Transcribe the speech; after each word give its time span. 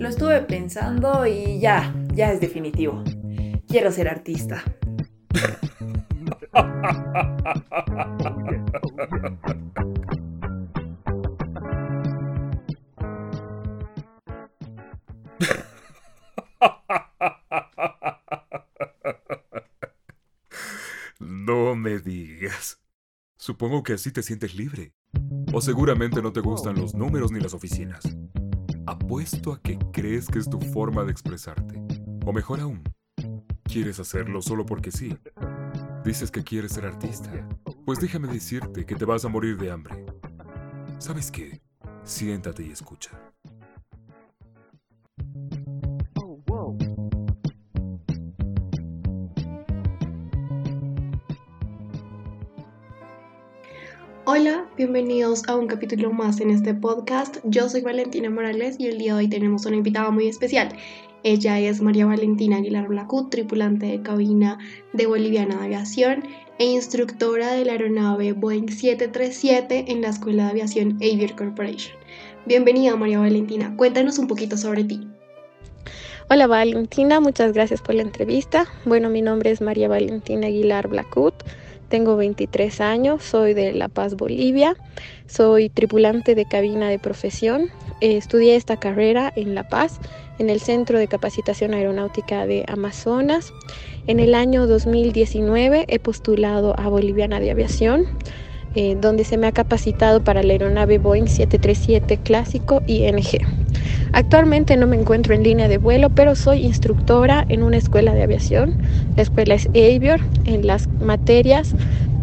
Lo 0.00 0.08
estuve 0.08 0.40
pensando 0.40 1.26
y 1.26 1.60
ya, 1.60 1.94
ya 2.14 2.32
es 2.32 2.40
definitivo. 2.40 3.04
Quiero 3.68 3.92
ser 3.92 4.08
artista. 4.08 4.64
No 21.18 21.76
me 21.76 21.98
digas. 21.98 22.80
Supongo 23.36 23.82
que 23.82 23.92
así 23.92 24.10
te 24.10 24.22
sientes 24.22 24.54
libre. 24.54 24.94
O 25.52 25.60
seguramente 25.60 26.22
no 26.22 26.32
te 26.32 26.40
gustan 26.40 26.76
los 26.76 26.94
números 26.94 27.32
ni 27.32 27.40
las 27.40 27.52
oficinas. 27.52 28.02
Apuesto 28.90 29.52
a 29.52 29.62
que 29.62 29.78
crees 29.92 30.26
que 30.26 30.40
es 30.40 30.50
tu 30.50 30.58
forma 30.58 31.04
de 31.04 31.12
expresarte. 31.12 31.80
O 32.26 32.32
mejor 32.32 32.58
aún, 32.58 32.82
quieres 33.62 34.00
hacerlo 34.00 34.42
solo 34.42 34.66
porque 34.66 34.90
sí. 34.90 35.16
Dices 36.04 36.32
que 36.32 36.42
quieres 36.42 36.72
ser 36.72 36.86
artista. 36.86 37.30
Pues 37.86 38.00
déjame 38.00 38.26
decirte 38.26 38.84
que 38.84 38.96
te 38.96 39.04
vas 39.04 39.24
a 39.24 39.28
morir 39.28 39.56
de 39.58 39.70
hambre. 39.70 40.04
¿Sabes 40.98 41.30
qué? 41.30 41.62
Siéntate 42.02 42.64
y 42.64 42.72
escucha. 42.72 43.29
Hola, 54.32 54.64
bienvenidos 54.76 55.42
a 55.48 55.56
un 55.56 55.66
capítulo 55.66 56.12
más 56.12 56.38
en 56.40 56.50
este 56.50 56.72
podcast. 56.72 57.38
Yo 57.42 57.68
soy 57.68 57.80
Valentina 57.80 58.30
Morales 58.30 58.76
y 58.78 58.86
el 58.86 58.98
día 58.98 59.14
de 59.14 59.18
hoy 59.18 59.28
tenemos 59.28 59.66
una 59.66 59.74
invitada 59.74 60.12
muy 60.12 60.28
especial. 60.28 60.68
Ella 61.24 61.58
es 61.58 61.82
María 61.82 62.06
Valentina 62.06 62.58
Aguilar 62.58 62.86
Blacut, 62.86 63.28
tripulante 63.28 63.86
de 63.86 64.02
cabina 64.02 64.56
de 64.92 65.08
Boliviana 65.08 65.56
de 65.56 65.64
Aviación 65.64 66.22
e 66.60 66.66
instructora 66.66 67.54
de 67.54 67.64
la 67.64 67.72
aeronave 67.72 68.32
Boeing 68.32 68.68
737 68.68 69.86
en 69.88 70.00
la 70.00 70.10
Escuela 70.10 70.44
de 70.44 70.50
Aviación 70.50 70.92
Aviation 70.98 71.36
Corporation. 71.36 71.96
Bienvenida 72.46 72.94
María 72.94 73.18
Valentina, 73.18 73.74
cuéntanos 73.76 74.20
un 74.20 74.28
poquito 74.28 74.56
sobre 74.56 74.84
ti. 74.84 75.08
Hola 76.28 76.46
Valentina, 76.46 77.18
muchas 77.18 77.52
gracias 77.52 77.82
por 77.82 77.96
la 77.96 78.02
entrevista. 78.02 78.68
Bueno, 78.84 79.10
mi 79.10 79.22
nombre 79.22 79.50
es 79.50 79.60
María 79.60 79.88
Valentina 79.88 80.46
Aguilar 80.46 80.86
Blacut. 80.86 81.34
Tengo 81.90 82.16
23 82.16 82.80
años, 82.80 83.24
soy 83.24 83.52
de 83.52 83.72
La 83.72 83.88
Paz, 83.88 84.14
Bolivia, 84.14 84.76
soy 85.26 85.68
tripulante 85.68 86.36
de 86.36 86.44
cabina 86.44 86.88
de 86.88 87.00
profesión. 87.00 87.68
estudié 88.00 88.54
esta 88.54 88.78
carrera 88.78 89.32
en 89.34 89.56
La 89.56 89.68
Paz, 89.68 89.98
en 90.38 90.50
el 90.50 90.60
Centro 90.60 91.00
de 91.00 91.08
Capacitación 91.08 91.74
Aeronáutica 91.74 92.46
de 92.46 92.64
Amazonas. 92.68 93.52
En 94.06 94.20
el 94.20 94.36
año 94.36 94.68
2019 94.68 95.86
he 95.88 95.98
postulado 95.98 96.78
a 96.78 96.88
Boliviana 96.88 97.40
de 97.40 97.50
Aviación, 97.50 98.06
eh, 98.74 98.96
donde 99.00 99.24
se 99.24 99.36
me 99.36 99.46
ha 99.46 99.52
capacitado 99.52 100.22
para 100.22 100.42
la 100.42 100.52
aeronave 100.52 100.98
Boeing 100.98 101.26
737 101.26 102.18
clásico 102.18 102.82
ING. 102.86 103.40
Actualmente 104.12 104.76
no 104.76 104.86
me 104.86 104.96
encuentro 104.96 105.34
en 105.34 105.42
línea 105.42 105.68
de 105.68 105.78
vuelo, 105.78 106.10
pero 106.10 106.34
soy 106.34 106.64
instructora 106.64 107.44
en 107.48 107.62
una 107.62 107.76
escuela 107.76 108.14
de 108.14 108.22
aviación. 108.22 108.74
La 109.16 109.22
escuela 109.22 109.54
es 109.54 109.66
Avior 109.68 110.20
en 110.44 110.66
las 110.66 110.88
materias 111.00 111.74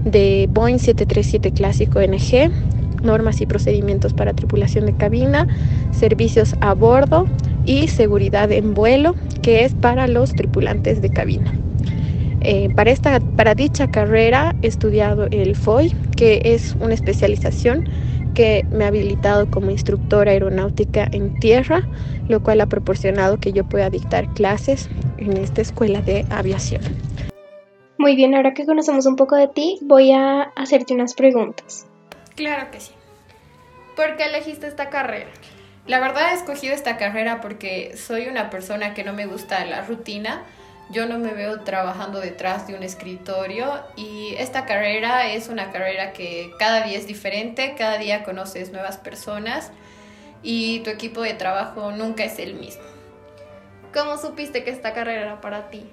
de 0.04 0.48
Boeing 0.52 0.80
737 0.80 1.52
clásico 1.52 2.00
NG, 2.02 2.52
normas 3.04 3.42
y 3.42 3.46
procedimientos 3.46 4.14
para 4.14 4.34
tripulación 4.34 4.86
de 4.86 4.94
cabina, 4.94 5.48
servicios 5.92 6.56
a 6.62 6.74
bordo 6.74 7.28
y 7.66 7.88
seguridad 7.90 8.52
en 8.52 8.74
vuelo, 8.74 9.16
que 9.42 9.66
es 9.66 9.74
para 9.74 10.08
los 10.08 10.34
tripulantes 10.34 11.02
de 11.02 11.10
cabina. 11.10 11.54
Eh, 12.50 12.70
para, 12.74 12.92
esta, 12.92 13.20
para 13.20 13.56
dicha 13.56 13.92
carrera 13.92 14.56
he 14.62 14.68
estudiado 14.68 15.28
el 15.32 15.54
FOI, 15.54 15.94
que 16.16 16.40
es 16.46 16.78
una 16.80 16.94
especialización 16.94 17.90
que 18.36 18.66
me 18.72 18.86
ha 18.86 18.88
habilitado 18.88 19.52
como 19.52 19.70
instructora 19.70 20.32
aeronáutica 20.32 21.10
en 21.12 21.38
tierra, 21.42 21.82
lo 22.30 22.42
cual 22.42 22.62
ha 22.62 22.68
proporcionado 22.68 23.38
que 23.38 23.52
yo 23.52 23.66
pueda 23.66 23.90
dictar 23.90 24.34
clases 24.34 24.90
en 25.18 25.36
esta 25.36 25.62
escuela 25.62 26.02
de 26.02 26.26
aviación. 26.30 26.82
Muy 27.98 28.16
bien, 28.16 28.34
ahora 28.34 28.54
que 28.54 28.66
conocemos 28.66 29.06
un 29.08 29.18
poco 29.18 29.36
de 29.36 29.50
ti, 29.50 29.80
voy 29.82 30.14
a 30.14 30.44
hacerte 30.56 30.94
unas 30.94 31.16
preguntas. 31.16 31.86
Claro 32.38 32.72
que 32.72 32.80
sí. 32.80 32.94
¿Por 33.98 34.16
qué 34.16 34.24
elegiste 34.24 34.68
esta 34.68 34.90
carrera? 34.90 35.32
La 35.86 36.00
verdad 36.00 36.32
he 36.32 36.36
escogido 36.36 36.74
esta 36.74 36.96
carrera 36.96 37.42
porque 37.42 37.98
soy 37.98 38.28
una 38.28 38.50
persona 38.50 38.94
que 38.94 39.04
no 39.04 39.12
me 39.12 39.26
gusta 39.26 39.66
la 39.66 39.82
rutina 39.82 40.46
yo 40.90 41.06
no 41.06 41.18
me 41.20 41.34
veo 41.34 41.62
trabajando 41.62 42.20
detrás 42.20 42.68
de 42.68 42.76
un 42.76 42.84
escritorio 42.84 43.72
y 43.96 44.36
esta 44.38 44.66
carrera 44.66 45.32
es 45.32 45.50
una 45.50 45.72
carrera 45.72 46.14
que 46.14 46.52
cada 46.60 46.84
día 46.86 46.98
es 46.98 47.08
diferente, 47.08 47.76
cada 47.78 47.98
día 47.98 48.24
conoces 48.24 48.72
nuevas 48.72 48.98
personas 48.98 49.72
y 50.44 50.80
tu 50.80 50.90
equipo 50.90 51.22
de 51.22 51.34
trabajo 51.34 51.92
nunca 51.92 52.24
es 52.24 52.40
el 52.40 52.56
mismo. 52.56 52.84
¿Cómo 53.94 54.18
supiste 54.18 54.64
que 54.64 54.70
esta 54.70 54.94
carrera 54.94 55.24
era 55.24 55.42
para 55.42 55.70
ti? 55.70 55.86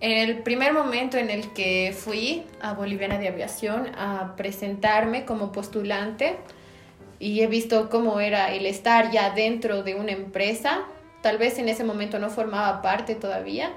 En 0.00 0.28
el 0.28 0.42
primer 0.42 0.72
momento 0.72 1.16
en 1.16 1.30
el 1.30 1.52
que 1.52 1.94
fui 1.96 2.44
a 2.60 2.74
Boliviana 2.74 3.18
de 3.18 3.28
Aviación 3.28 3.92
a 3.96 4.34
presentarme 4.36 5.24
como 5.24 5.52
postulante 5.52 6.36
y 7.20 7.40
he 7.42 7.46
visto 7.46 7.88
cómo 7.88 8.18
era 8.18 8.52
el 8.52 8.66
estar 8.66 9.12
ya 9.12 9.30
dentro 9.30 9.84
de 9.84 9.94
una 9.94 10.10
empresa, 10.10 10.82
tal 11.22 11.38
vez 11.38 11.58
en 11.60 11.68
ese 11.68 11.84
momento 11.84 12.18
no 12.18 12.30
formaba 12.30 12.82
parte 12.82 13.14
todavía, 13.14 13.70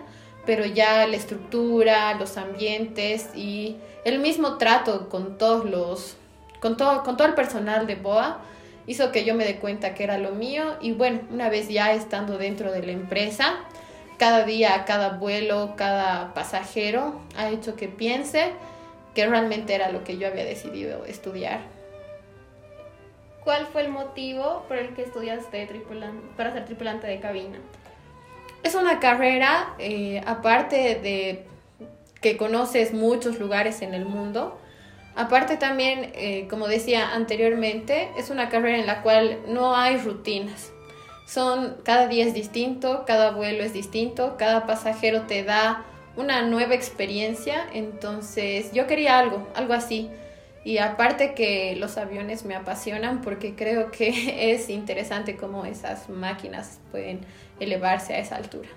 pero 0.45 0.66
ya 0.66 1.07
la 1.07 1.16
estructura, 1.16 2.13
los 2.16 2.38
ambientes 2.38 3.29
y 3.35 3.78
el 4.03 4.19
mismo 4.19 4.57
trato 4.57 5.09
con 5.09 5.38
todos 5.38 5.66
los, 5.66 6.17
con 6.59 6.78
todo, 6.78 7.03
con 7.03 7.17
todo 7.17 7.28
el 7.28 7.33
personal 7.33 7.88
de 7.88 7.95
BOA 7.95 8.39
hizo 8.88 9.11
que 9.11 9.25
yo 9.25 9.34
me 9.35 9.45
dé 9.45 9.57
cuenta 9.57 9.94
que 9.94 10.03
era 10.03 10.17
lo 10.17 10.31
mío 10.31 10.75
y 10.81 10.91
bueno, 10.91 11.22
una 11.31 11.50
vez 11.50 11.69
ya 11.69 11.94
estando 11.94 12.38
dentro 12.38 12.72
de 12.72 12.85
la 12.85 12.91
empresa, 12.91 13.55
cada 14.17 14.45
día, 14.45 14.85
cada 14.85 15.17
vuelo, 15.17 15.73
cada 15.75 16.34
pasajero 16.34 17.19
ha 17.35 17.50
hecho 17.50 17.75
que 17.75 17.88
piense 17.88 18.51
que 19.13 19.25
realmente 19.25 19.73
era 19.73 19.91
lo 19.91 20.03
que 20.03 20.17
yo 20.17 20.28
había 20.28 20.45
decidido 20.45 21.05
estudiar. 21.05 21.59
¿Cuál 23.44 23.67
fue 23.67 23.81
el 23.81 23.89
motivo 23.89 24.66
por 24.67 24.78
el 24.78 24.95
que 24.95 25.03
estudiaste 25.03 25.67
para 26.35 26.53
ser 26.53 26.66
tripulante 26.66 27.07
de 27.07 27.19
cabina? 27.19 27.59
Es 28.75 28.81
una 28.81 29.00
carrera, 29.00 29.74
eh, 29.80 30.22
aparte 30.25 31.00
de 31.02 31.46
que 32.19 32.36
conoces 32.36 32.94
muchos 32.94 33.40
lugares 33.40 33.81
en 33.81 33.94
el 33.94 34.03
mundo, 34.03 34.59
aparte 35.16 35.56
también, 35.56 36.12
eh, 36.13 36.47
como 36.50 36.68
decía 36.68 37.14
anteriormente, 37.14 38.09
es 38.18 38.31
una 38.31 38.50
carrera 38.50 38.78
en 38.78 38.85
la 38.85 39.02
cual 39.02 39.40
no 39.47 39.78
hay 39.78 39.96
rutinas. 39.96 40.74
Son, 41.25 41.78
cada 41.85 42.09
día 42.09 42.25
es 42.25 42.34
distinto, 42.34 43.06
cada 43.08 43.31
vuelo 43.31 43.64
es 43.64 43.72
distinto, 43.72 44.35
cada 44.38 44.66
pasajero 44.66 45.22
te 45.22 45.46
da 45.46 45.85
una 46.18 46.41
nueva 46.41 46.75
experiencia, 46.75 47.66
entonces 47.72 48.74
yo 48.74 48.88
quería 48.88 49.18
algo, 49.19 49.47
algo 49.56 49.72
así. 49.74 50.09
Y 50.66 50.80
aparte 50.80 51.34
que 51.34 51.78
los 51.78 51.96
aviones 51.97 52.44
me 52.44 52.56
apasionan 52.56 53.22
porque 53.22 53.56
creo 53.56 53.90
que 53.90 54.52
es 54.53 54.69
interesante 54.69 55.38
cómo 55.38 55.64
esas 55.64 56.09
máquinas 56.09 56.81
pueden 56.91 57.22
elevarse 57.59 58.13
a 58.13 58.19
esa 58.19 58.35
altura. 58.35 58.69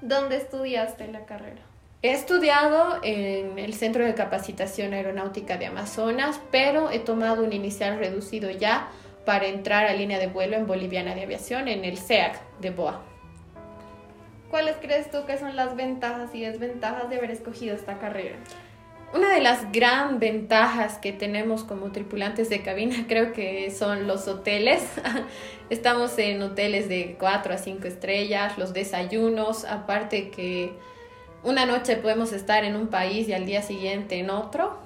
¿Dónde 0.00 0.36
estudiaste 0.36 1.08
la 1.08 1.24
carrera? 1.26 1.60
He 2.02 2.12
estudiado 2.12 3.00
en 3.02 3.58
el 3.58 3.74
Centro 3.74 4.04
de 4.04 4.14
Capacitación 4.14 4.94
Aeronáutica 4.94 5.58
de 5.58 5.66
Amazonas, 5.66 6.40
pero 6.50 6.90
he 6.90 6.98
tomado 6.98 7.44
un 7.44 7.52
inicial 7.52 7.98
reducido 7.98 8.50
ya 8.50 8.88
para 9.26 9.46
entrar 9.46 9.84
a 9.84 9.92
línea 9.92 10.18
de 10.18 10.26
vuelo 10.26 10.56
en 10.56 10.66
Boliviana 10.66 11.14
de 11.14 11.24
Aviación 11.24 11.68
en 11.68 11.84
el 11.84 11.98
SEAC 11.98 12.40
de 12.60 12.70
BOA. 12.70 13.02
¿Cuáles 14.50 14.76
crees 14.80 15.10
tú 15.10 15.26
que 15.26 15.36
son 15.36 15.54
las 15.56 15.76
ventajas 15.76 16.34
y 16.34 16.40
desventajas 16.40 17.10
de 17.10 17.18
haber 17.18 17.30
escogido 17.30 17.76
esta 17.76 17.98
carrera? 17.98 18.36
Una 19.12 19.34
de 19.34 19.40
las 19.40 19.72
gran 19.72 20.20
ventajas 20.20 20.98
que 20.98 21.12
tenemos 21.12 21.64
como 21.64 21.90
tripulantes 21.90 22.48
de 22.48 22.62
cabina 22.62 22.94
creo 23.08 23.32
que 23.32 23.70
son 23.72 24.06
los 24.06 24.28
hoteles. 24.28 24.84
Estamos 25.70 26.16
en 26.18 26.40
hoteles 26.42 26.88
de 26.88 27.16
4 27.18 27.54
a 27.54 27.58
5 27.58 27.88
estrellas, 27.88 28.56
los 28.56 28.72
desayunos, 28.72 29.64
aparte 29.64 30.30
que 30.30 30.72
una 31.42 31.66
noche 31.66 31.96
podemos 31.96 32.32
estar 32.32 32.64
en 32.64 32.76
un 32.76 32.86
país 32.86 33.28
y 33.28 33.32
al 33.32 33.46
día 33.46 33.62
siguiente 33.62 34.18
en 34.20 34.30
otro. 34.30 34.78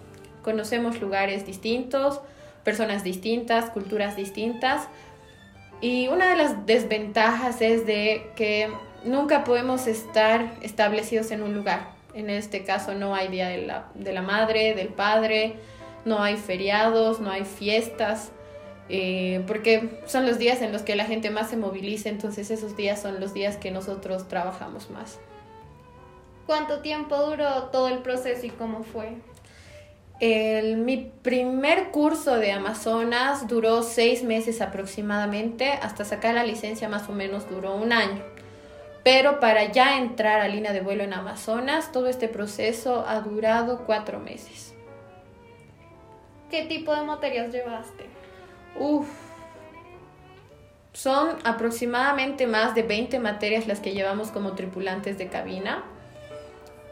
Conocemos 0.42 1.00
lugares 1.02 1.44
distintos, 1.44 2.20
personas 2.64 3.04
distintas, 3.04 3.68
culturas 3.70 4.16
distintas. 4.16 4.88
Y 5.82 6.08
una 6.08 6.30
de 6.30 6.36
las 6.36 6.64
desventajas 6.64 7.60
es 7.60 7.86
de 7.86 8.30
que 8.36 8.70
nunca 9.04 9.44
podemos 9.44 9.86
estar 9.86 10.54
establecidos 10.62 11.30
en 11.30 11.42
un 11.42 11.54
lugar 11.54 11.94
en 12.14 12.31
este 12.31 12.64
caso 12.64 12.94
no 12.94 13.14
hay 13.14 13.28
Día 13.28 13.49
de 13.49 13.66
la, 13.66 14.22
Madre, 14.22 14.75
del 14.75 14.88
Padre, 14.88 15.56
no 16.05 16.22
hay 16.22 16.37
feriados, 16.37 17.20
no 17.20 17.31
hay 17.31 17.44
fiestas. 17.44 18.31
eh, 18.90 19.43
porque 19.46 20.02
son 20.06 20.26
los 20.26 20.38
días 20.38 20.61
en 20.61 20.70
los 20.70 20.82
que 20.82 20.94
la 20.94 21.06
gente 21.06 21.31
más 21.31 21.49
se 21.49 21.56
moviliza, 21.56 22.11
entonces 22.11 22.50
esos 22.50 22.76
días 22.76 23.00
son 23.00 23.19
los 23.19 23.32
días 23.32 23.56
que 23.56 23.70
nosotros 23.70 24.28
trabajamos 24.28 24.90
más. 24.90 25.19
¿Cuánto 26.46 26.81
tiempo 26.81 27.16
duró 27.16 27.64
todo 27.72 27.88
el 27.88 28.00
proceso 28.00 28.44
y 28.44 28.50
cómo 28.50 28.82
fue? 28.82 29.14
El, 30.20 30.76
mi 30.76 31.10
primer 31.22 31.90
curso 31.90 32.37
de 32.37 32.52
Amazonas 32.52 33.49
duró 33.49 33.82
seis 33.82 34.22
meses 34.22 34.60
aproximadamente, 34.60 35.70
hasta 35.70 36.05
sacar 36.05 36.34
la 36.34 36.44
licencia 36.44 36.88
más 36.88 37.08
o 37.08 37.12
menos 37.12 37.49
duró 37.49 37.75
un 37.75 37.93
año. 37.93 38.22
Pero 39.04 39.38
para 39.38 39.70
ya 39.70 39.98
entrar 39.98 40.40
a 40.40 40.48
línea 40.48 40.72
de 40.72 40.80
vuelo 40.80 41.04
en 41.04 41.12
Amazonas, 41.12 41.92
todo 41.92 42.08
este 42.08 42.26
proceso 42.26 43.04
ha 43.06 43.20
durado 43.20 43.84
cuatro 43.86 44.18
meses. 44.18 44.74
¿Qué 46.50 46.64
tipo 46.64 46.94
de 46.94 47.02
materias 47.02 47.52
llevaste? 47.52 48.06
Uf. 48.78 49.08
Son 50.92 51.36
aproximadamente 51.44 52.46
más 52.46 52.74
de 52.74 52.82
20 52.82 53.18
materias 53.18 53.66
las 53.66 53.80
que 53.80 53.92
llevamos 53.92 54.30
como 54.30 54.52
tripulantes 54.52 55.18
de 55.18 55.28
cabina 55.28 55.84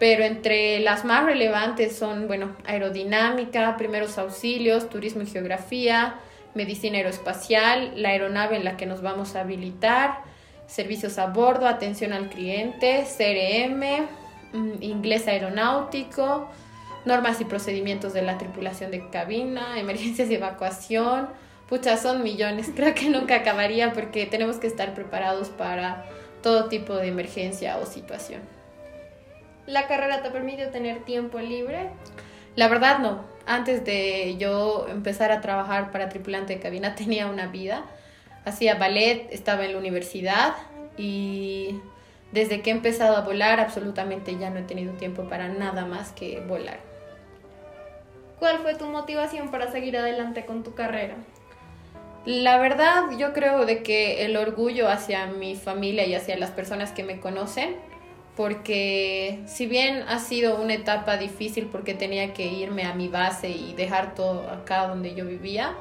pero 0.02 0.24
entre 0.24 0.80
las 0.80 1.04
más 1.04 1.24
relevantes 1.24 1.94
son, 1.94 2.26
bueno, 2.26 2.56
aerodinámica, 2.66 3.76
primeros 3.76 4.18
auxilios, 4.18 4.90
turismo 4.90 5.22
y 5.22 5.26
geografía, 5.26 6.16
medicina 6.54 6.96
aeroespacial, 6.96 7.92
la 8.02 8.08
aeronave 8.08 8.56
en 8.56 8.64
la 8.64 8.76
que 8.76 8.84
nos 8.84 9.00
vamos 9.00 9.36
a 9.36 9.42
habilitar, 9.42 10.24
servicios 10.66 11.18
a 11.18 11.26
bordo, 11.26 11.66
atención 11.66 12.12
al 12.12 12.28
cliente, 12.28 13.04
CRM, 13.04 14.06
mm, 14.52 14.82
inglés 14.82 15.28
aeronáutico, 15.28 16.48
normas 17.04 17.40
y 17.40 17.44
procedimientos 17.44 18.12
de 18.12 18.22
la 18.22 18.38
tripulación 18.38 18.90
de 18.90 19.08
cabina, 19.10 19.76
emergencias 19.78 20.30
y 20.30 20.34
evacuación. 20.34 21.28
Pucha, 21.68 21.96
son 21.96 22.22
millones. 22.22 22.70
Creo 22.76 22.94
que 22.94 23.08
nunca 23.08 23.36
acabaría 23.36 23.92
porque 23.92 24.26
tenemos 24.26 24.56
que 24.56 24.66
estar 24.66 24.94
preparados 24.94 25.48
para 25.48 26.04
todo 26.42 26.68
tipo 26.68 26.96
de 26.96 27.08
emergencia 27.08 27.78
o 27.78 27.86
situación. 27.86 28.42
¿La 29.66 29.86
carrera 29.86 30.22
te 30.22 30.30
permitió 30.30 30.70
tener 30.70 31.04
tiempo 31.04 31.38
libre? 31.38 31.90
La 32.56 32.68
verdad 32.68 32.98
no. 32.98 33.24
Antes 33.46 33.84
de 33.84 34.36
yo 34.38 34.86
empezar 34.88 35.32
a 35.32 35.40
trabajar 35.40 35.90
para 35.90 36.08
tripulante 36.08 36.54
de 36.54 36.60
cabina 36.60 36.94
tenía 36.96 37.26
una 37.26 37.46
vida. 37.46 37.84
Hacía 38.44 38.74
ballet, 38.74 39.28
estaba 39.30 39.64
en 39.64 39.72
la 39.72 39.78
universidad 39.78 40.54
y 40.96 41.80
desde 42.32 42.60
que 42.60 42.70
he 42.70 42.72
empezado 42.72 43.16
a 43.16 43.20
volar 43.20 43.60
absolutamente 43.60 44.36
ya 44.38 44.50
no 44.50 44.58
he 44.58 44.62
tenido 44.62 44.94
tiempo 44.94 45.28
para 45.28 45.48
nada 45.48 45.84
más 45.84 46.12
que 46.12 46.40
volar. 46.40 46.80
¿Cuál 48.38 48.58
fue 48.58 48.74
tu 48.74 48.86
motivación 48.86 49.50
para 49.50 49.70
seguir 49.70 49.96
adelante 49.96 50.44
con 50.44 50.64
tu 50.64 50.74
carrera? 50.74 51.14
La 52.24 52.58
verdad, 52.58 53.04
yo 53.18 53.32
creo 53.32 53.66
de 53.66 53.82
que 53.82 54.24
el 54.24 54.36
orgullo 54.36 54.88
hacia 54.88 55.26
mi 55.26 55.54
familia 55.54 56.06
y 56.06 56.14
hacia 56.14 56.36
las 56.36 56.50
personas 56.50 56.92
que 56.92 57.04
me 57.04 57.20
conocen 57.20 57.76
porque 58.36 59.40
si 59.46 59.66
bien 59.66 60.04
ha 60.08 60.18
sido 60.18 60.60
una 60.60 60.74
etapa 60.74 61.16
difícil 61.16 61.66
porque 61.66 61.94
tenía 61.94 62.32
que 62.32 62.46
irme 62.46 62.84
a 62.84 62.94
mi 62.94 63.08
base 63.08 63.50
y 63.50 63.74
dejar 63.74 64.14
todo 64.14 64.48
acá 64.48 64.86
donde 64.86 65.14
yo 65.14 65.26
vivía, 65.26 65.74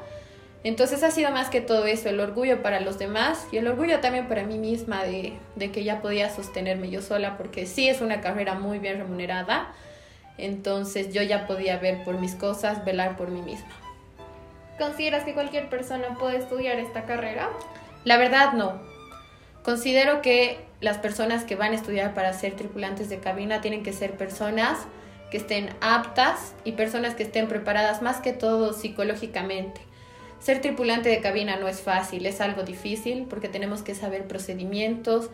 entonces 0.64 1.02
ha 1.02 1.10
sido 1.10 1.30
más 1.30 1.48
que 1.48 1.60
todo 1.60 1.86
eso, 1.86 2.08
el 2.08 2.20
orgullo 2.20 2.62
para 2.62 2.80
los 2.80 2.98
demás 2.98 3.46
y 3.50 3.56
el 3.56 3.66
orgullo 3.66 4.00
también 4.00 4.28
para 4.28 4.44
mí 4.44 4.58
misma 4.58 5.04
de, 5.04 5.34
de 5.56 5.72
que 5.72 5.82
ya 5.82 6.00
podía 6.00 6.30
sostenerme 6.30 6.90
yo 6.90 7.02
sola, 7.02 7.36
porque 7.36 7.66
sí 7.66 7.88
es 7.88 8.00
una 8.00 8.20
carrera 8.20 8.54
muy 8.54 8.78
bien 8.78 8.98
remunerada, 8.98 9.72
entonces 10.38 11.12
yo 11.12 11.22
ya 11.22 11.46
podía 11.46 11.78
ver 11.78 12.04
por 12.04 12.18
mis 12.18 12.34
cosas, 12.34 12.84
velar 12.84 13.16
por 13.16 13.30
mí 13.30 13.42
misma. 13.42 13.70
¿Consideras 14.78 15.24
que 15.24 15.34
cualquier 15.34 15.68
persona 15.68 16.16
puede 16.18 16.38
estudiar 16.38 16.78
esta 16.78 17.04
carrera? 17.04 17.50
La 18.04 18.16
verdad 18.16 18.52
no. 18.54 18.80
Considero 19.62 20.22
que 20.22 20.64
las 20.80 20.98
personas 20.98 21.44
que 21.44 21.54
van 21.54 21.72
a 21.72 21.76
estudiar 21.76 22.14
para 22.14 22.32
ser 22.32 22.56
tripulantes 22.56 23.08
de 23.08 23.18
cabina 23.18 23.60
tienen 23.60 23.82
que 23.82 23.92
ser 23.92 24.16
personas 24.16 24.78
que 25.30 25.36
estén 25.36 25.70
aptas 25.80 26.54
y 26.64 26.72
personas 26.72 27.14
que 27.14 27.22
estén 27.22 27.48
preparadas 27.48 28.02
más 28.02 28.20
que 28.20 28.32
todo 28.32 28.72
psicológicamente. 28.72 29.80
Ser 30.42 30.60
tripulante 30.60 31.08
de 31.08 31.20
cabina 31.20 31.56
no 31.56 31.68
es 31.68 31.80
fácil, 31.80 32.26
es 32.26 32.40
algo 32.40 32.62
difícil 32.64 33.26
porque 33.30 33.48
tenemos 33.48 33.82
que 33.82 33.94
saber 33.94 34.26
procedimientos, 34.26 35.30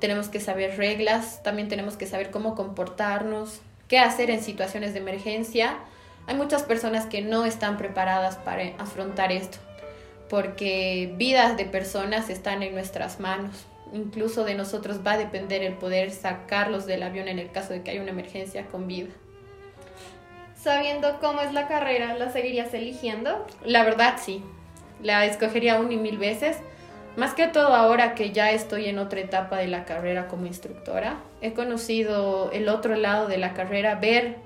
tenemos 0.00 0.28
que 0.28 0.40
saber 0.40 0.76
reglas, 0.76 1.42
también 1.42 1.68
tenemos 1.68 1.96
que 1.96 2.06
saber 2.06 2.30
cómo 2.30 2.54
comportarnos, 2.54 3.60
qué 3.88 3.98
hacer 3.98 4.30
en 4.30 4.42
situaciones 4.42 4.92
de 4.92 5.00
emergencia. 5.00 5.78
Hay 6.26 6.36
muchas 6.36 6.62
personas 6.62 7.06
que 7.06 7.22
no 7.22 7.46
están 7.46 7.78
preparadas 7.78 8.36
para 8.36 8.74
afrontar 8.78 9.32
esto 9.32 9.58
porque 10.28 11.12
vidas 11.16 11.56
de 11.56 11.64
personas 11.64 12.30
están 12.30 12.62
en 12.62 12.72
nuestras 12.72 13.18
manos 13.18 13.66
incluso 13.92 14.44
de 14.44 14.54
nosotros 14.54 15.00
va 15.06 15.12
a 15.12 15.18
depender 15.18 15.62
el 15.62 15.74
poder 15.74 16.10
sacarlos 16.10 16.86
del 16.86 17.02
avión 17.02 17.28
en 17.28 17.38
el 17.38 17.50
caso 17.50 17.72
de 17.72 17.82
que 17.82 17.90
haya 17.90 18.02
una 18.02 18.10
emergencia 18.10 18.66
con 18.66 18.86
vida. 18.86 19.08
Sabiendo 20.62 21.18
cómo 21.20 21.40
es 21.40 21.52
la 21.52 21.68
carrera, 21.68 22.16
¿la 22.18 22.30
seguirías 22.30 22.74
eligiendo? 22.74 23.46
La 23.64 23.84
verdad 23.84 24.16
sí, 24.18 24.42
la 25.02 25.24
escogería 25.24 25.80
un 25.80 25.90
y 25.90 25.96
mil 25.96 26.18
veces. 26.18 26.58
Más 27.16 27.34
que 27.34 27.48
todo 27.48 27.74
ahora 27.74 28.14
que 28.14 28.32
ya 28.32 28.50
estoy 28.50 28.86
en 28.86 28.98
otra 28.98 29.20
etapa 29.20 29.56
de 29.56 29.66
la 29.66 29.84
carrera 29.84 30.28
como 30.28 30.46
instructora, 30.46 31.16
he 31.40 31.54
conocido 31.54 32.50
el 32.52 32.68
otro 32.68 32.94
lado 32.94 33.26
de 33.26 33.38
la 33.38 33.54
carrera, 33.54 33.96
ver, 33.96 34.36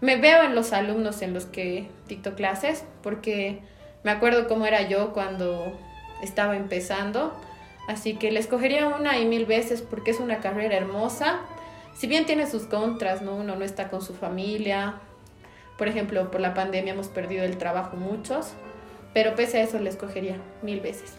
me 0.00 0.16
veo 0.16 0.42
en 0.42 0.54
los 0.54 0.72
alumnos 0.72 1.22
en 1.22 1.32
los 1.32 1.46
que 1.46 1.86
dicto 2.08 2.34
clases, 2.34 2.84
porque 3.02 3.60
me 4.02 4.10
acuerdo 4.10 4.48
cómo 4.48 4.66
era 4.66 4.82
yo 4.88 5.12
cuando 5.12 5.72
estaba 6.22 6.56
empezando 6.56 7.32
Así 7.90 8.14
que 8.14 8.30
le 8.30 8.38
escogería 8.38 8.86
una 8.86 9.18
y 9.18 9.26
mil 9.26 9.46
veces 9.46 9.82
porque 9.82 10.12
es 10.12 10.20
una 10.20 10.38
carrera 10.38 10.76
hermosa. 10.76 11.40
Si 11.96 12.06
bien 12.06 12.24
tiene 12.24 12.48
sus 12.48 12.62
contras, 12.62 13.20
¿no? 13.20 13.34
Uno 13.34 13.56
no 13.56 13.64
está 13.64 13.88
con 13.88 14.00
su 14.00 14.14
familia. 14.14 14.94
Por 15.80 15.88
ejemplo, 15.88 16.30
por 16.30 16.42
la 16.42 16.52
pandemia 16.52 16.92
hemos 16.92 17.08
perdido 17.08 17.42
el 17.42 17.56
trabajo 17.56 17.96
muchos. 17.96 18.52
Pero 19.14 19.34
pese 19.34 19.60
a 19.60 19.62
eso 19.62 19.78
le 19.78 19.88
escogería 19.88 20.36
mil 20.60 20.80
veces. 20.80 21.14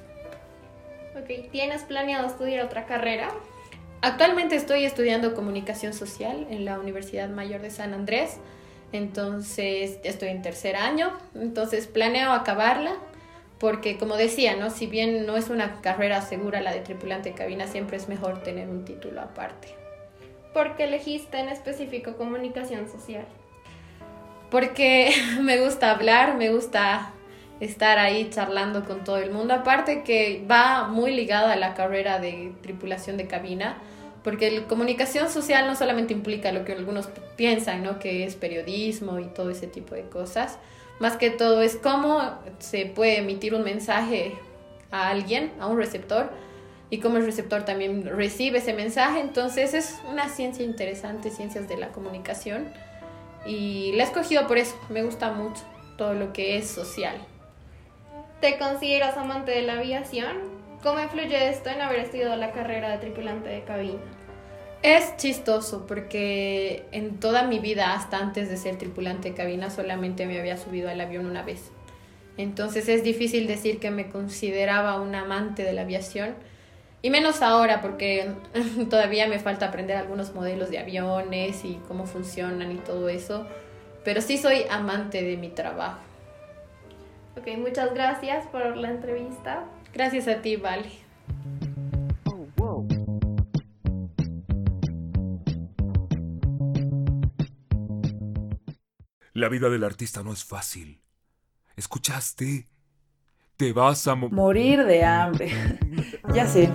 Ok, 1.19 1.50
¿tienes 1.52 1.81
planeado 1.81 2.28
estudiar 2.28 2.63
otra 2.63 2.86
carrera? 2.86 3.30
Actualmente 4.02 4.56
estoy 4.56 4.86
estudiando 4.86 5.34
comunicación 5.34 5.94
social 5.96 6.46
en 6.52 6.63
la 6.63 6.80
Universidad 6.80 7.28
Mayor 7.30 7.62
de 7.62 7.72
San 7.72 7.96
Andrés. 7.96 8.38
Entonces 8.92 9.98
estoy 10.04 10.30
en 10.30 10.44
tercer 10.44 10.75
año. 10.75 11.12
Entonces 11.34 11.88
planeo 11.88 12.31
acabarla 12.31 12.94
porque 13.60 13.98
como 13.98 14.16
decía, 14.16 14.56
¿no? 14.57 14.69
si 14.69 14.86
bien 14.86 15.25
no 15.25 15.38
es 15.38 15.50
una 15.50 15.81
carrera 15.81 16.21
segura 16.21 16.62
la 16.62 16.71
de 16.71 16.81
tripulante 16.81 17.30
de 17.30 17.35
cabina, 17.35 17.66
siempre 17.66 17.97
es 17.97 18.07
mejor 18.07 18.44
tener 18.44 18.69
un 18.69 18.85
título 18.85 19.21
aparte. 19.21 19.69
¿Por 20.54 20.76
qué 20.76 20.83
elegiste 20.83 21.40
en 21.40 21.50
específico 21.50 22.16
comunicación 22.16 22.88
social? 22.88 23.26
Porque 24.52 25.12
me 25.42 25.60
gusta 25.60 25.90
hablar, 25.90 26.38
me 26.38 26.50
gusta 26.52 27.14
estar 27.60 27.98
ahí 27.98 28.30
charlando 28.30 28.86
con 28.86 29.04
todo 29.04 29.18
el 29.18 29.31
mundo, 29.31 29.54
aparte 29.54 30.04
que 30.04 30.46
va 30.50 30.88
muy 30.88 31.16
ligada 31.16 31.54
a 31.54 31.56
la 31.56 31.74
carrera 31.76 32.20
de 32.20 32.54
tripulación 32.62 33.18
de 33.18 33.28
cabina, 33.28 33.78
porque 34.24 34.52
la 34.52 34.68
comunicación 34.68 35.30
social 35.30 35.68
no 35.68 35.76
solamente 35.76 36.14
implica 36.14 36.52
lo 36.52 36.66
que 36.66 36.74
algunos 36.74 37.10
piensan, 37.36 37.84
¿no? 37.84 38.00
que 38.00 38.26
es 38.26 38.36
periodismo 38.36 39.20
y 39.20 39.26
todo 39.26 39.52
ese 39.52 39.68
tipo 39.68 39.94
de 39.94 40.04
cosas, 40.04 40.58
más 41.00 41.18
que 41.18 41.30
todo 41.30 41.62
es 41.62 41.76
cómo 41.76 42.22
se 42.60 42.88
puede 42.88 43.20
emitir 43.20 43.54
un 43.54 43.64
mensaje 43.64 44.34
a 44.92 45.10
alguien, 45.10 45.52
a 45.60 45.68
un 45.68 45.78
receptor, 45.78 46.31
y 46.92 47.00
cómo 47.00 47.18
el 47.18 47.26
receptor 47.26 47.64
también 47.64 48.06
recibe 48.06 48.58
ese 48.58 48.74
mensaje. 48.74 49.22
Entonces 49.22 49.74
es 49.74 49.98
una 50.12 50.28
ciencia 50.30 50.64
interesante, 50.64 51.31
ciencias 51.31 51.68
de 51.70 51.78
la 51.78 51.88
comunicación. 51.88 52.72
Y 53.45 53.92
la 53.94 54.04
he 54.04 54.07
escogido 54.07 54.48
por 54.48 54.57
eso, 54.57 54.76
me 54.90 55.04
gusta 55.04 55.31
mucho 55.31 55.64
todo 55.98 56.14
lo 56.14 56.33
que 56.33 56.57
es 56.57 56.69
social. 56.69 57.16
¿Te 58.40 58.57
consideras 58.57 59.18
amante 59.18 59.52
de 59.52 59.62
la 59.62 59.74
aviación? 59.74 60.38
¿Cómo 60.81 61.00
influye 61.00 61.50
esto 61.50 61.69
en 61.69 61.81
haber 61.81 62.00
estudiado 62.00 62.36
la 62.38 62.52
carrera 62.52 62.90
de 62.90 62.98
tripulante 62.98 63.50
de 63.50 63.64
cabina? 63.64 64.00
Es 64.81 65.16
chistoso 65.18 65.86
porque 65.86 66.86
en 66.92 67.19
toda 67.19 67.44
mi 67.44 67.60
vida, 67.60 67.94
hasta 67.94 68.18
antes 68.18 68.50
de 68.50 68.57
ser 68.57 68.78
tripulante 68.80 69.30
de 69.30 69.36
cabina, 69.36 69.69
solamente 69.69 70.26
me 70.26 70.40
había 70.40 70.57
subido 70.57 70.90
al 70.90 71.00
avión 71.00 71.28
una 71.28 71.44
vez. 71.44 71.71
Entonces 72.38 72.90
es 72.90 73.04
difícil 73.04 73.45
decir 73.45 73.80
que 73.80 73.92
me 73.92 74.10
consideraba 74.10 75.00
un 75.00 75.14
amante 75.14 75.64
de 75.64 75.74
la 75.74 75.81
aviación. 75.81 76.33
Y 77.02 77.10
menos 77.10 77.42
ahora 77.42 77.81
porque 77.81 78.31
todavía 78.90 79.28
me 79.28 79.40
falta 79.40 79.68
aprender 79.68 79.98
algunos 79.98 80.34
modelos 80.36 80.70
de 80.70 80.80
aviones 80.80 81.66
y 81.66 81.80
cómo 81.88 82.06
funcionan 82.06 82.72
y 82.72 82.78
todo 82.78 83.10
eso. 83.10 83.48
Pero 84.04 84.22
sí 84.22 84.38
soy 84.38 84.66
amante 84.70 85.24
de 85.24 85.38
mi 85.38 85.50
trabajo. 85.50 86.00
Ok, 87.38 87.48
muchas 87.58 87.94
gracias 87.94 88.46
por 88.48 88.78
la 88.78 88.90
entrevista. 88.90 89.66
Gracias 89.94 90.28
a 90.28 90.42
ti, 90.42 90.58
Vale. 90.58 90.90
La 99.34 99.48
vida 99.48 99.70
del 99.70 99.84
artista 99.86 100.24
no 100.24 100.34
es 100.34 100.44
fácil. 100.44 101.02
¿Escuchaste? 101.76 102.68
Te 103.61 103.73
vas 103.73 104.07
a... 104.07 104.15
mo- 104.15 104.27
Morir 104.30 104.83
de 104.85 105.03
hambre. 105.03 105.51
ya 106.33 106.47
sé. 106.47 106.68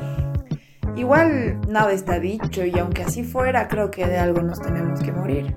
Igual 0.95 1.61
nada 1.69 1.91
está 1.93 2.21
dicho 2.21 2.65
y 2.65 2.79
aunque 2.79 3.03
así 3.03 3.25
fuera, 3.25 3.67
creo 3.67 3.91
que 3.91 4.07
de 4.07 4.17
algo 4.19 4.41
nos 4.41 4.61
tenemos 4.61 5.01
que 5.01 5.11
morir. 5.11 5.57